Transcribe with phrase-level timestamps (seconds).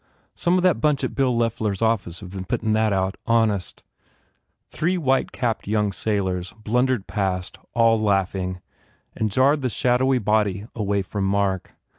[0.33, 3.17] Some of that bunch at Bill Loeffler s office have been puttin that out.
[3.27, 3.83] Honest"
[4.71, 8.61] Three white capped young sailors blundered past, all laughing,
[9.15, 11.73] and jarred the shadowy body away from Mark.